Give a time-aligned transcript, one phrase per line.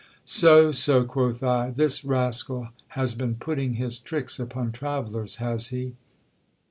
[0.25, 1.03] So, so!
[1.03, 5.93] quoth I, this rascal has been putting his tricks upon travellers, has he